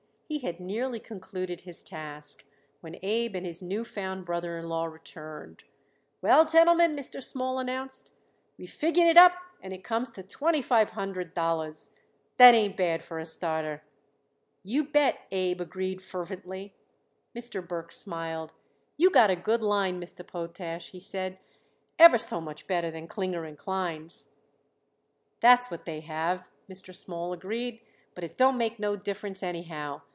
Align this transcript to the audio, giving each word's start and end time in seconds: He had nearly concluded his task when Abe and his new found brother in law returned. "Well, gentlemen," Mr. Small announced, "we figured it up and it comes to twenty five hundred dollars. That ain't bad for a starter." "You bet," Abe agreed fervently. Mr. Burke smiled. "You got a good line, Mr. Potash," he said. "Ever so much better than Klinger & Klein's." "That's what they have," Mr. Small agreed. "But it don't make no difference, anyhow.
He 0.33 0.39
had 0.39 0.61
nearly 0.61 1.01
concluded 1.01 1.61
his 1.61 1.83
task 1.83 2.45
when 2.79 2.97
Abe 3.01 3.35
and 3.35 3.45
his 3.45 3.61
new 3.61 3.83
found 3.83 4.23
brother 4.23 4.57
in 4.57 4.69
law 4.69 4.85
returned. 4.85 5.65
"Well, 6.21 6.45
gentlemen," 6.45 6.95
Mr. 6.95 7.21
Small 7.21 7.59
announced, 7.59 8.13
"we 8.57 8.65
figured 8.65 9.07
it 9.09 9.17
up 9.17 9.33
and 9.61 9.73
it 9.73 9.83
comes 9.83 10.09
to 10.11 10.23
twenty 10.23 10.61
five 10.61 10.91
hundred 10.91 11.33
dollars. 11.33 11.89
That 12.37 12.55
ain't 12.55 12.77
bad 12.77 13.03
for 13.03 13.19
a 13.19 13.25
starter." 13.25 13.83
"You 14.63 14.85
bet," 14.85 15.19
Abe 15.31 15.59
agreed 15.59 16.01
fervently. 16.01 16.73
Mr. 17.35 17.61
Burke 17.67 17.91
smiled. 17.91 18.53
"You 18.95 19.09
got 19.11 19.29
a 19.29 19.35
good 19.35 19.61
line, 19.61 19.99
Mr. 19.99 20.25
Potash," 20.25 20.91
he 20.91 20.99
said. 21.01 21.39
"Ever 21.99 22.17
so 22.17 22.39
much 22.39 22.67
better 22.67 22.89
than 22.89 23.09
Klinger 23.09 23.53
& 23.55 23.55
Klein's." 23.57 24.27
"That's 25.41 25.69
what 25.69 25.83
they 25.83 25.99
have," 25.99 26.47
Mr. 26.69 26.95
Small 26.95 27.33
agreed. 27.33 27.81
"But 28.15 28.23
it 28.23 28.37
don't 28.37 28.57
make 28.57 28.79
no 28.79 28.95
difference, 28.95 29.43
anyhow. 29.43 30.03